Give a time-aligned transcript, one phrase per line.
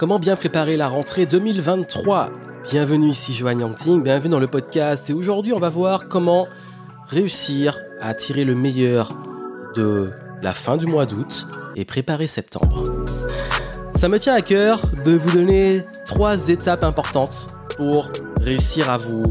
[0.00, 2.30] Comment bien préparer la rentrée 2023
[2.70, 6.48] Bienvenue ici Johan Yangting, bienvenue dans le podcast et aujourd'hui on va voir comment
[7.06, 9.12] réussir à tirer le meilleur
[9.74, 10.10] de
[10.40, 12.82] la fin du mois d'août et préparer septembre.
[13.94, 18.08] Ça me tient à cœur de vous donner trois étapes importantes pour
[18.40, 19.22] réussir à vous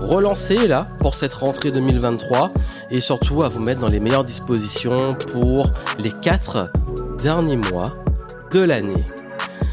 [0.00, 2.54] relancer là pour cette rentrée 2023
[2.90, 6.72] et surtout à vous mettre dans les meilleures dispositions pour les quatre
[7.18, 7.92] derniers mois
[8.50, 9.04] de l'année.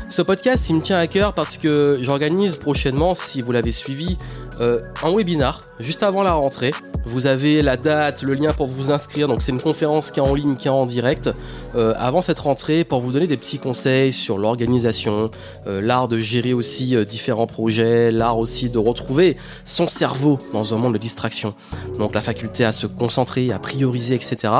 [0.10, 4.18] Ce podcast, il me tient à cœur parce que j'organise prochainement, si vous l'avez suivi,
[4.62, 6.72] euh, un webinar juste avant la rentrée.
[7.08, 9.30] Vous avez la date, le lien pour vous inscrire.
[9.30, 11.30] Donc c'est une conférence qui est en ligne, qui est en direct
[11.76, 15.32] euh, avant cette rentrée pour vous donner des petits conseils sur l'organisation,
[15.68, 20.78] euh, l'art de gérer aussi différents projets, l'art aussi de retrouver son cerveau dans un
[20.78, 21.50] monde de distraction.
[21.98, 24.54] Donc la faculté à se concentrer, à prioriser, etc.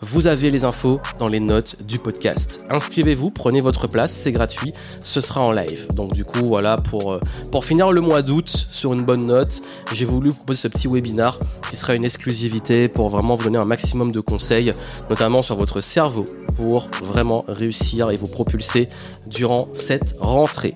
[0.00, 2.64] Vous avez les infos dans les notes du podcast.
[2.70, 5.88] Inscrivez-vous, prenez votre place, c'est gratuit, ce sera en live.
[5.94, 9.60] Donc du coup, voilà, pour, euh, pour finir le mois d'août sur une bonne note,
[9.92, 13.64] j'ai voulu proposer ce petit webinar qui sera une exclusivité pour vraiment vous donner un
[13.64, 14.72] maximum de conseils,
[15.10, 16.24] notamment sur votre cerveau,
[16.56, 18.88] pour vraiment réussir et vous propulser
[19.26, 20.74] durant cette rentrée.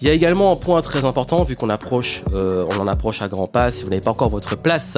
[0.00, 3.20] Il y a également un point très important, vu qu'on approche, euh, on en approche
[3.20, 4.96] à grands pas, si vous n'avez pas encore votre place,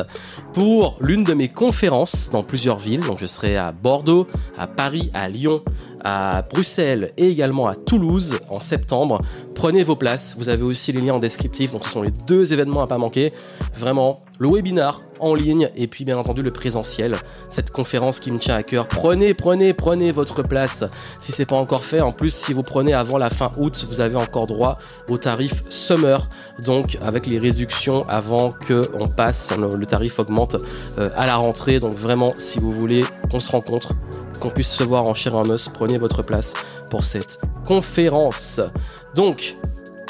[0.53, 3.01] pour l'une de mes conférences dans plusieurs villes.
[3.01, 5.63] Donc je serai à Bordeaux, à Paris, à Lyon,
[6.05, 9.21] à Bruxelles et également à Toulouse en septembre.
[9.55, 12.53] Prenez vos places, vous avez aussi les liens en descriptif, donc ce sont les deux
[12.53, 13.33] événements à pas manquer.
[13.77, 17.17] Vraiment, le webinar en ligne et puis bien entendu le présentiel,
[17.49, 18.89] cette conférence qui me tient à cœur.
[18.89, 20.83] Prenez, prenez, prenez votre place
[21.21, 22.01] si c'est pas encore fait.
[22.01, 25.63] En plus, si vous prenez avant la fin août, vous avez encore droit au tarif
[25.71, 26.29] summer,
[26.65, 30.57] donc avec les réductions avant que on passe, le tarif augmente
[30.99, 31.79] euh, à la rentrée.
[31.79, 33.93] Donc vraiment, si vous voulez qu'on se rencontre,
[34.41, 36.55] qu'on puisse se voir en chair en os, prenez votre place
[36.91, 38.61] pour cette conférence.
[39.15, 39.57] Donc,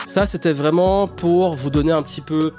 [0.07, 2.55] ça c'était vraiment pour vous donner un petit peu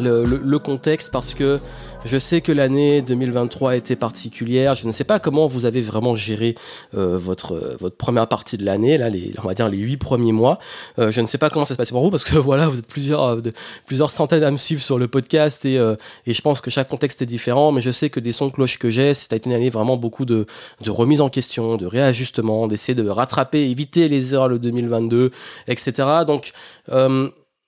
[0.00, 1.56] le, contexte parce que
[2.04, 4.74] je sais que l'année 2023 a été particulière.
[4.74, 6.54] Je ne sais pas comment vous avez vraiment géré
[6.96, 10.32] euh, votre votre première partie de l'année, là, les, on va dire les huit premiers
[10.32, 10.58] mois.
[10.98, 12.78] Euh, je ne sais pas comment ça se passe pour vous parce que voilà, vous
[12.78, 13.40] êtes plusieurs euh,
[13.86, 15.76] plusieurs centaines à me suivre sur le podcast et
[16.26, 17.72] et je pense que chaque contexte est différent.
[17.72, 20.24] Mais je sais que des sons de cloche que j'ai, été une année vraiment beaucoup
[20.24, 20.46] de
[20.80, 25.30] de remise en question, de réajustement, d'essayer de rattraper, éviter les erreurs le 2022,
[25.68, 26.08] etc.
[26.26, 26.52] Donc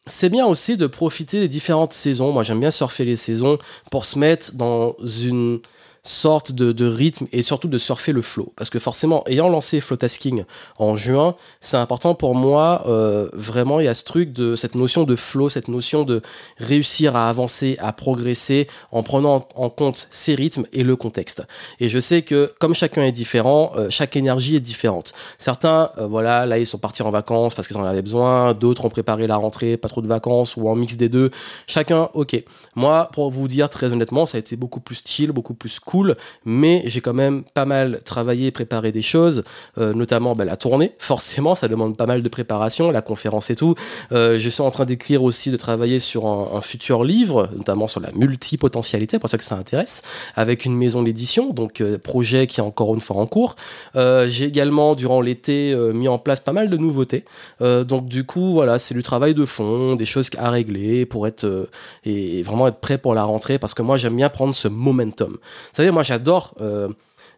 [0.09, 2.33] c'est bien aussi de profiter des différentes saisons.
[2.33, 3.59] Moi, j'aime bien surfer les saisons
[3.91, 5.61] pour se mettre dans une
[6.09, 8.53] sorte de, rythme et surtout de surfer le flow.
[8.57, 10.45] Parce que forcément, ayant lancé Flowtasking
[10.79, 14.75] en juin, c'est important pour moi, euh, vraiment, il y a ce truc de cette
[14.75, 16.23] notion de flow, cette notion de
[16.57, 21.43] réussir à avancer, à progresser en prenant en compte ses rythmes et le contexte.
[21.79, 25.13] Et je sais que comme chacun est différent, euh, chaque énergie est différente.
[25.37, 28.87] Certains, euh, voilà, là, ils sont partis en vacances parce qu'ils en avaient besoin, d'autres
[28.87, 31.31] ont préparé la rentrée, pas trop de vacances ou en mix des deux.
[31.67, 32.43] Chacun, ok.
[32.77, 35.98] Moi, pour vous dire très honnêtement, ça a été beaucoup plus chill, beaucoup plus cool
[36.45, 39.45] mais j'ai quand même pas mal travaillé, préparé des choses,
[39.79, 40.93] euh, notamment bah, la tournée.
[40.99, 43.75] Forcément, ça demande pas mal de préparation, la conférence et tout.
[44.13, 48.01] Euh, je suis en train d'écrire aussi, de travailler sur un, futur livre, notamment sur
[48.01, 50.03] la multipotentialité, pour ça que ça intéresse,
[50.35, 53.55] avec une maison d'édition, donc euh, projet qui est encore une fois en cours.
[53.95, 57.25] j'ai également, durant l'été, mis en place pas mal de nouveautés.
[57.61, 61.69] donc du coup, voilà, c'est du travail de fond, des choses à régler pour être
[62.05, 65.37] et, vraiment être prêt pour la rentrée, parce que moi j'aime bien prendre ce momentum.
[65.79, 66.55] Savez, moi j'adore.
[66.61, 66.89] Euh,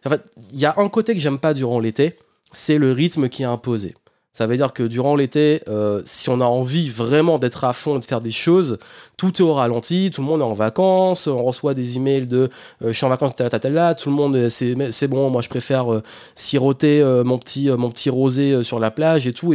[0.03, 2.15] en fait, il y a un côté que j'aime pas durant l'été,
[2.53, 3.93] c'est le rythme qui est imposé.
[4.33, 7.97] Ça veut dire que durant l'été, euh, si on a envie vraiment d'être à fond
[7.97, 8.79] et de faire des choses,
[9.15, 12.49] tout est au ralenti, tout le monde est en vacances, on reçoit des emails de
[12.81, 16.01] euh, je suis en vacances, tout le monde c'est bon, moi je préfère
[16.33, 19.53] siroter mon, petit, mon petit rosé sur la plage et tout.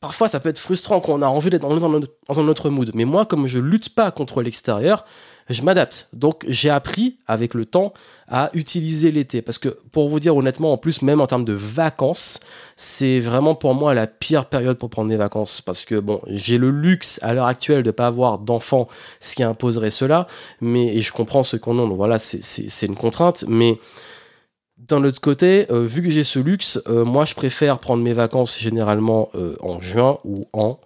[0.00, 2.90] Parfois ça peut être frustrant quand on a envie d'être dans, un autre mood.
[2.94, 5.04] Mais moi, comme je lutte pas contre l'extérieur,
[5.50, 6.08] je m'adapte.
[6.12, 7.92] Donc j'ai appris avec le temps
[8.28, 9.42] à utiliser l'été.
[9.42, 12.40] Parce que pour vous dire honnêtement, en plus, même en termes de vacances,
[12.76, 15.60] c'est vraiment pour moi la pire période pour prendre des vacances.
[15.60, 18.88] Parce que bon, j'ai le luxe à l'heure actuelle de ne pas avoir d'enfants,
[19.20, 20.26] ce qui imposerait cela.
[20.60, 23.44] Mais, et je comprends ce qu'on a, donc voilà, c'est une contrainte.
[23.48, 23.78] Mais
[24.88, 28.12] d'un autre côté, euh, vu que j'ai ce luxe, euh, moi je préfère prendre mes
[28.12, 30.78] vacances généralement euh, en juin ou en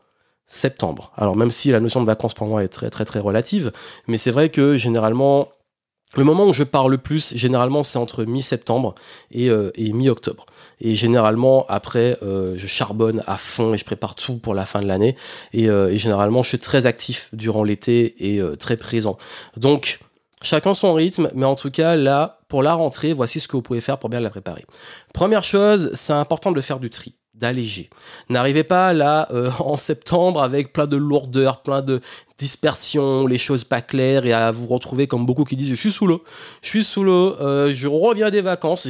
[0.47, 1.13] septembre.
[1.17, 3.73] Alors même si la notion de vacances pour moi est très très très relative,
[4.09, 5.49] mais c'est vrai que généralement
[6.17, 8.95] le moment où je pars le plus, généralement, c'est entre mi-septembre
[9.33, 9.51] et,
[9.93, 10.47] mi-octobre.
[10.81, 14.87] Et généralement, après, je charbonne à fond et je prépare tout pour la fin de
[14.87, 15.17] l'année.
[15.53, 15.67] Et,
[15.99, 19.19] généralement, je suis très actif durant l'été et très présent.
[19.57, 19.99] Donc,
[20.45, 23.63] chacun son rythme, mais en tout cas, là, pour la rentrée, voici ce que vous
[23.63, 24.65] pouvez faire pour bien la préparer.
[25.13, 27.17] Première chose, c'est important de faire du tri.
[27.35, 27.91] d'alléger.
[28.29, 32.01] N'arrivez pas là euh, en septembre avec plein de lourdeur, plein de
[32.39, 35.91] dispersion, les choses pas claires et à vous retrouver comme beaucoup qui disent je suis
[35.91, 36.23] sous l'eau,
[36.63, 38.89] je suis sous l'eau, euh, je reviens des vacances,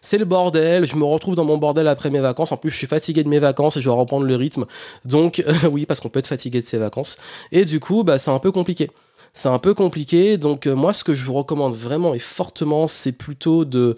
[0.00, 2.76] c'est le bordel, je me retrouve dans mon bordel après mes vacances, en plus je
[2.76, 4.64] suis fatigué de mes vacances et je dois reprendre le rythme,
[5.04, 7.18] donc oui parce qu'on peut être fatigué de ses vacances
[7.52, 8.90] et du coup bah, c'est un peu compliqué
[9.36, 10.38] c'est un peu compliqué.
[10.38, 13.94] Donc euh, moi, ce que je vous recommande vraiment et fortement, c'est plutôt de,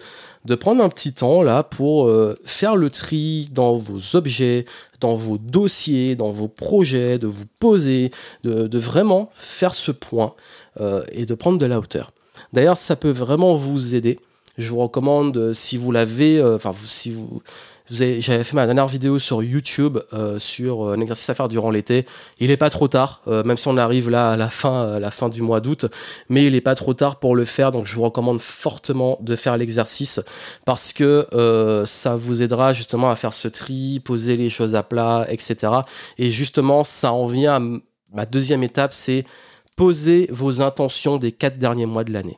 [0.59, 4.65] prendre un petit temps là pour euh, faire le tri dans vos objets,
[4.99, 8.11] dans vos dossiers, dans vos projets, de vous poser,
[8.43, 10.35] de, vraiment faire ce point
[10.81, 12.11] euh, et de prendre de la hauteur.
[12.51, 14.19] D'ailleurs, ça peut vraiment vous aider.
[14.57, 17.41] Je vous recommande, si vous l'avez, enfin, si vous,
[17.89, 21.71] j'avais fait ma dernière vidéo sur YouTube euh, sur euh, un exercice à faire durant
[21.71, 22.05] l'été.
[22.39, 25.11] Il n'est pas trop tard, euh, même si on arrive là à la fin, la
[25.11, 25.85] fin du mois d'août,
[26.29, 27.71] mais il n'est pas trop tard pour le faire.
[27.71, 30.21] Donc je vous recommande fortement de faire l'exercice
[30.65, 31.27] parce que
[31.85, 35.73] ça vous aidera justement à faire ce tri, poser les choses à plat, etc.
[36.17, 37.79] Et justement, ça en vient à
[38.13, 39.23] ma deuxième étape, c'est
[39.75, 42.37] poser vos intentions des quatre derniers mois de l'année.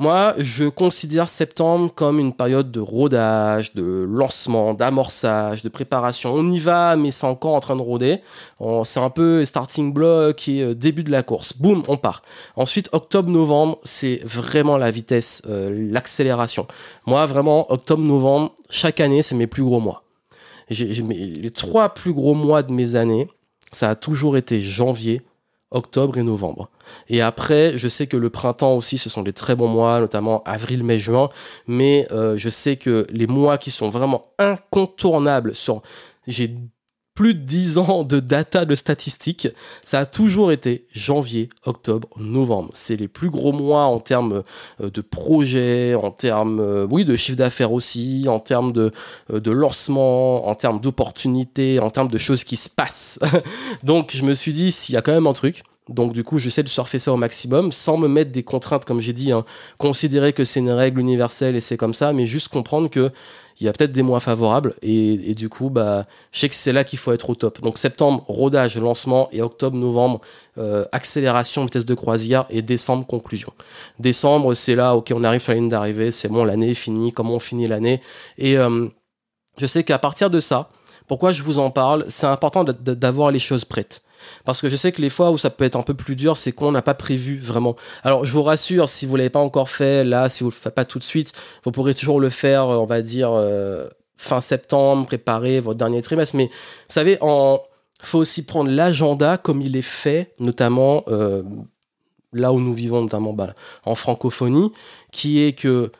[0.00, 6.32] Moi, je considère septembre comme une période de rodage, de lancement, d'amorçage, de préparation.
[6.32, 8.22] On y va, mais c'est encore en train de rôder.
[8.84, 11.54] C'est un peu starting block et euh, début de la course.
[11.54, 12.22] Boum, on part.
[12.56, 16.66] Ensuite, octobre-novembre, c'est vraiment la vitesse, euh, l'accélération.
[17.04, 20.04] Moi, vraiment, octobre-novembre, chaque année, c'est mes plus gros mois.
[20.70, 23.28] Les trois plus gros mois de mes années,
[23.70, 25.20] ça a toujours été janvier,
[25.70, 26.70] octobre et novembre.
[27.08, 30.42] Et après, je sais que le printemps aussi, ce sont des très bons mois, notamment
[30.44, 31.28] avril, mai, juin.
[31.66, 35.82] Mais euh, je sais que les mois qui sont vraiment incontournables sont...
[36.26, 36.54] J'ai
[37.20, 39.48] plus de 10 ans de data de statistiques,
[39.84, 42.70] ça a toujours été janvier, octobre, novembre.
[42.72, 44.42] C'est les plus gros mois en termes
[44.80, 48.90] euh, de projets, en termes euh, oui, de chiffre d'affaires aussi, en termes de,
[49.30, 53.18] euh, de lancement, en termes d'opportunités, en termes de choses qui se passent.
[53.84, 56.38] Donc je me suis dit, s'il y a quand même un truc, donc du coup,
[56.38, 59.44] j'essaie de surfer ça au maximum sans me mettre des contraintes, comme j'ai dit, hein.
[59.76, 63.10] considérer que c'est une règle universelle et c'est comme ça, mais juste comprendre que
[63.60, 66.72] il y a peut-être des mois favorables et, du coup, bah, je sais que c'est
[66.72, 67.60] là qu'il faut être au top.
[67.60, 70.20] Donc septembre, rodage, lancement et octobre, novembre,
[70.56, 73.52] euh, accélération, vitesse de croisière et décembre, conclusion.
[73.98, 77.12] Décembre, c'est là, ok, on arrive sur la ligne d'arrivée, c'est bon, l'année est finie,
[77.12, 78.00] comment on finit l'année?
[78.38, 78.88] Et euh,
[79.58, 80.70] je sais qu'à partir de ça,
[81.06, 84.02] pourquoi je vous en parle, c'est important d'avoir les choses prêtes.
[84.44, 86.36] Parce que je sais que les fois où ça peut être un peu plus dur,
[86.36, 87.76] c'est qu'on n'a pas prévu vraiment.
[88.04, 90.54] Alors je vous rassure, si vous ne l'avez pas encore fait, là, si vous ne
[90.54, 91.32] le faites pas tout de suite,
[91.64, 96.36] vous pourrez toujours le faire, on va dire, euh, fin septembre, préparer votre dernier trimestre.
[96.36, 96.50] Mais vous
[96.88, 97.58] savez, il
[98.02, 101.42] faut aussi prendre l'agenda comme il est fait, notamment euh,
[102.32, 104.72] là où nous vivons, notamment bah, en francophonie,
[105.10, 105.90] qui est que,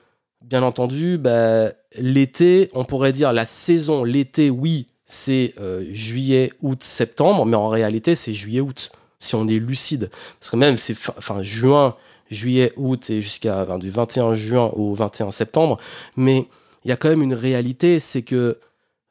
[0.43, 6.85] bien entendu, bah, l'été, on pourrait dire la saison, l'été, oui, c'est euh, juillet, août,
[6.85, 10.09] septembre, mais en réalité, c'est juillet-août, si on est lucide.
[10.39, 11.97] Parce que même, c'est fin, juin,
[12.31, 15.79] juillet, août et jusqu'à du 21 juin au 21 septembre.
[16.17, 16.47] Mais
[16.85, 18.59] il y a quand même une réalité, c'est que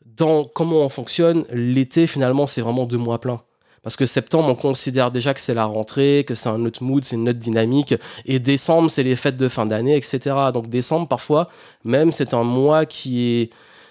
[0.06, 3.42] dans comment on fonctionne, l'été, finalement, c'est vraiment deux mois pleins.
[3.84, 7.04] Parce que septembre, on considère déjà que c'est la rentrée, que c'est un autre mood,
[7.04, 7.94] c'est une autre dynamique.
[8.26, 10.36] Et décembre, c'est les fêtes de fin d'année, etc.
[10.54, 11.50] Donc décembre, parfois,
[11.84, 13.50] même, c'est un mois qui est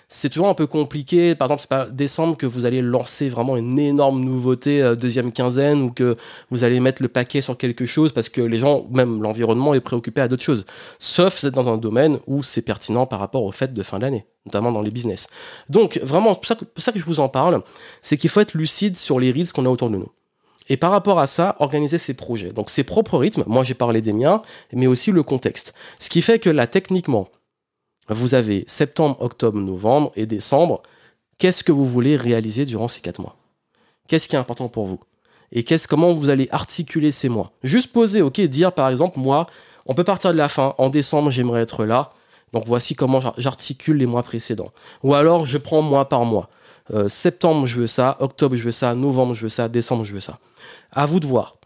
[0.08, 1.34] c'est toujours un peu compliqué.
[1.34, 5.32] Par exemple, c'est pas décembre que vous allez lancer vraiment une énorme nouveauté euh, deuxième
[5.32, 6.16] quinzaine ou que
[6.50, 9.80] vous allez mettre le paquet sur quelque chose parce que les gens, même l'environnement, est
[9.80, 10.64] préoccupé à d'autres choses.
[10.98, 13.98] Sauf si c'est dans un domaine où c'est pertinent par rapport aux fêtes de fin
[13.98, 15.28] d'année, notamment dans les business.
[15.68, 17.60] Donc, vraiment, c'est pour, pour ça que je vous en parle,
[18.00, 20.08] c'est qu'il faut être lucide sur les risques qu'on a autour de nous.
[20.70, 22.52] Et par rapport à ça, organiser ses projets.
[22.52, 24.42] Donc ses propres rythmes, moi j'ai parlé des miens,
[24.72, 25.74] mais aussi le contexte.
[25.98, 27.28] Ce qui fait que là, techniquement,
[28.14, 30.82] vous avez septembre, octobre, novembre et décembre.
[31.38, 33.36] Qu'est-ce que vous voulez réaliser durant ces quatre mois?
[34.08, 35.00] Qu'est-ce qui est important pour vous?
[35.52, 37.52] Et qu'est-ce, comment vous allez articuler ces mois?
[37.62, 39.46] Juste poser, ok, dire par exemple, moi,
[39.86, 40.74] on peut partir de la fin.
[40.78, 42.12] En décembre, j'aimerais être là.
[42.52, 44.72] Donc voici comment j'articule les mois précédents.
[45.02, 46.48] Ou alors, je prends mois par mois.
[46.92, 48.16] Euh, septembre, je veux ça.
[48.20, 48.94] Octobre, je veux ça.
[48.94, 49.68] Novembre, je veux ça.
[49.68, 50.38] Décembre, je veux ça.
[50.90, 51.56] À vous de voir.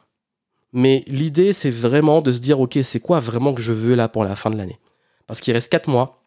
[0.72, 4.08] Mais l'idée, c'est vraiment de se dire, ok, c'est quoi vraiment que je veux là
[4.08, 4.78] pour la fin de l'année?
[5.26, 6.21] Parce qu'il reste quatre mois.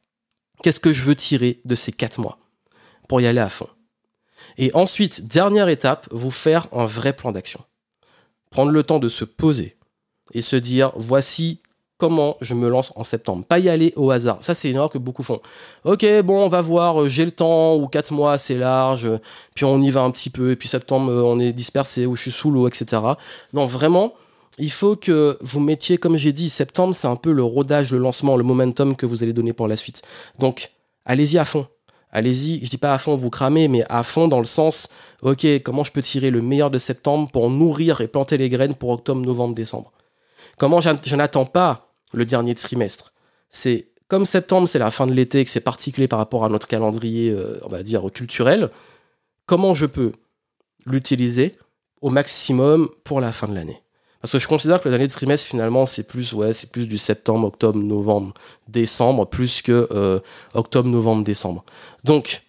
[0.64, 2.38] Qu'est-ce que je veux tirer de ces quatre mois
[3.08, 3.70] pour y aller à fond?
[4.58, 7.62] Et ensuite, dernière étape, vous faire un vrai plan d'action.
[8.50, 9.78] Prendre le temps de se poser
[10.34, 11.60] et se dire voici
[11.98, 13.46] comment je me lance en septembre.
[13.46, 14.38] Pas y aller au hasard.
[14.42, 15.42] Ça, c'est une erreur que beaucoup font.
[15.84, 19.10] Ok, bon, on va voir, euh, j'ai le temps, ou quatre mois, c'est large,
[19.54, 22.16] puis on y va un petit peu, et puis septembre, euh, on est dispersé, ou
[22.16, 23.02] je suis sous l'eau, etc.
[23.54, 24.14] Non, vraiment,
[24.58, 27.98] il faut que vous mettiez, comme j'ai dit, septembre, c'est un peu le rodage, le
[27.98, 30.02] lancement, le momentum que vous allez donner pour la suite.
[30.40, 30.72] Donc,
[31.06, 31.68] allez-y à fond.
[32.16, 34.88] allez-y, je dis pas à fond vous cramez, mais à fond dans le sens,
[35.22, 38.76] ok, comment je peux tirer le meilleur de septembre pour nourrir et planter les graines
[38.76, 39.92] pour octobre, novembre, décembre?
[40.58, 43.14] Comment je n'attends pas le dernier trimestre?
[43.50, 46.68] C'est comme septembre, c'est la fin de l'été, que c'est particulier par rapport à notre
[46.68, 48.70] calendrier, euh, on va dire, culturel,
[49.46, 50.14] comment je peux
[50.86, 51.58] l'utiliser
[52.02, 53.82] au maximum pour la fin de l'année?
[54.26, 57.46] Parce que je considère que le dernier trimestre, finalement, c'est plus, ouais, plus du septembre,
[57.46, 58.34] octobre, novembre,
[58.68, 60.18] décembre, plus que euh,
[60.56, 61.64] octobre, novembre, décembre.
[62.04, 62.42] Donc,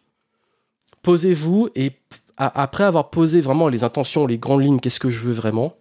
[1.03, 1.93] posez-vous et
[2.39, 5.77] après avoir posé vraiment les intentions, les grandes lignes, qu'est-ce que je veux vraiment,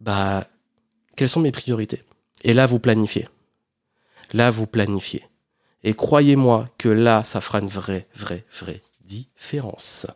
[0.00, 0.46] bah,
[1.16, 2.02] quelles sont mes priorités?
[2.42, 3.28] Et là, vous planifiez.
[4.32, 5.22] Là, vous planifiez.
[5.84, 10.06] Et croyez-moi que là, ça fera une vraie, vraie, vraie différence.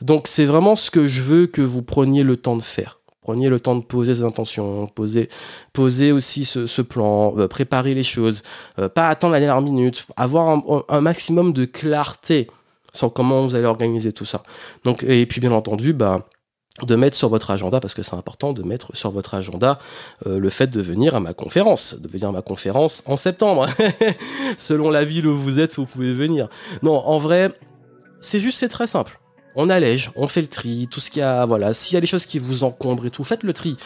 [0.00, 2.98] Donc, c'est vraiment ce que je veux que vous preniez le temps de faire.
[3.24, 5.30] Prenez le temps de poser ses intentions, poser,
[5.72, 8.42] poser aussi ce, plan, euh, préparer les choses,
[8.78, 12.50] euh, pas attendre la dernière minute, avoir un, maximum de clarté
[12.92, 14.42] sur comment vous allez organiser tout ça.
[14.84, 16.28] Donc, et puis bien entendu, bah,
[16.82, 19.78] de mettre sur votre agenda, parce que c'est important de mettre sur votre agenda
[20.26, 23.68] euh, le fait de venir à ma conférence, de venir à ma conférence en septembre.
[24.58, 26.48] Selon la ville où vous êtes, vous pouvez venir.
[26.82, 27.58] Non, en vrai,
[28.20, 29.18] c'est juste, c'est très simple
[29.54, 32.00] on allège, on fait le tri, tout ce qu'il y a, voilà, s'il y a
[32.00, 33.76] des choses qui vous encombrent et tout, faites le tri.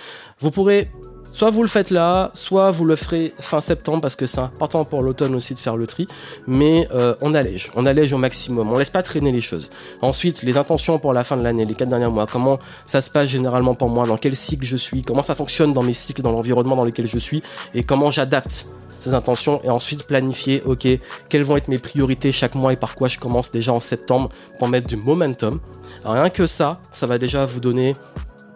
[0.40, 0.90] Vous pourrez,
[1.32, 4.84] soit vous le faites là, soit vous le ferez fin septembre parce que c'est important
[4.84, 6.08] pour l'automne aussi de faire le tri,
[6.46, 9.70] mais euh, on allège, on allège au maximum, on laisse pas traîner les choses.
[10.02, 13.10] Ensuite, les intentions pour la fin de l'année, les quatre derniers mois, comment ça se
[13.10, 16.22] passe généralement pour moi, dans quel cycle je suis, comment ça fonctionne dans mes cycles,
[16.22, 17.42] dans l'environnement dans lequel je suis,
[17.74, 18.66] et comment j'adapte
[18.98, 19.60] ces intentions?
[19.64, 20.88] Et ensuite planifier, ok,
[21.28, 24.30] quelles vont être mes priorités chaque mois et par quoi je commence déjà en septembre
[24.58, 25.60] pour mettre du momentum.
[26.04, 27.94] rien que ça, ça va déjà vous donner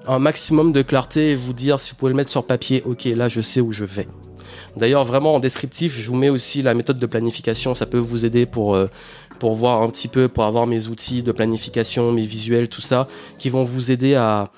[0.07, 3.05] un maximum de clarté et vous dire si vous pouvez le mettre sur papier, ok,
[3.05, 4.09] là je sais où je vais.
[4.77, 8.25] D'ailleurs, vraiment en descriptif, je vous mets aussi la méthode de planification, ça peut vous
[8.25, 8.87] aider pour, euh,
[9.39, 13.07] pour voir un petit peu, pour avoir mes outils de planification, mes visuels, tout ça,
[13.39, 14.51] qui vont vous aider à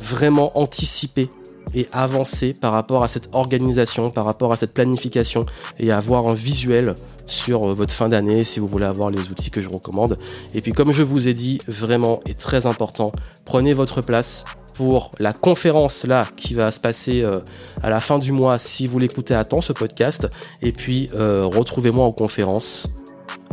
[0.00, 1.28] vraiment anticiper
[1.74, 5.44] et avancer par rapport à cette organisation, par rapport à cette planification
[5.78, 6.94] et avoir un visuel
[7.26, 10.18] sur euh, votre fin d'année si vous voulez avoir les outils que je recommande.
[10.54, 13.12] Et puis comme je vous ai dit, vraiment et très important,
[13.44, 14.44] prenez votre place
[14.78, 17.40] pour la conférence là qui va se passer euh,
[17.82, 20.28] à la fin du mois si vous l'écoutez à temps ce podcast.
[20.62, 22.88] Et puis euh, retrouvez-moi en conférence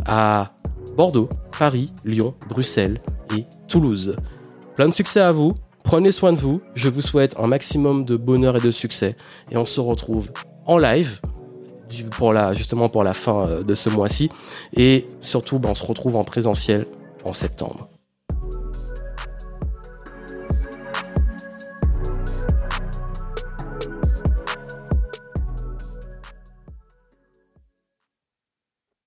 [0.06, 0.52] à
[0.96, 1.28] Bordeaux,
[1.58, 3.00] Paris, Lyon, Bruxelles
[3.36, 4.14] et Toulouse.
[4.76, 5.52] Plein de succès à vous.
[5.82, 6.60] Prenez soin de vous.
[6.76, 9.16] Je vous souhaite un maximum de bonheur et de succès.
[9.50, 10.30] Et on se retrouve
[10.64, 11.20] en live
[12.12, 14.30] pour la, justement pour la fin euh, de ce mois-ci.
[14.76, 16.86] Et surtout, ben, on se retrouve en présentiel
[17.24, 17.88] en septembre.